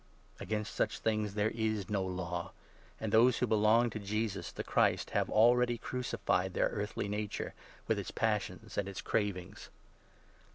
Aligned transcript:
Against 0.39 0.73
such 0.73 0.97
things 0.97 1.35
there 1.35 1.51
is 1.51 1.87
no 1.87 2.01
law! 2.03 2.53
23 2.97 2.97
And 3.05 3.11
those 3.13 3.37
who 3.37 3.45
belong 3.45 3.91
to 3.91 3.99
Jesus, 3.99 4.51
the 4.51 4.63
Christ, 4.63 5.11
have 5.11 5.29
already 5.29 5.77
24 5.77 5.87
crucified 5.89 6.53
their 6.55 6.69
earthly 6.69 7.07
nature, 7.07 7.53
with 7.87 7.99
its 7.99 8.09
passions 8.09 8.79
and 8.79 8.89
its 8.89 8.99
cravings. 8.99 9.69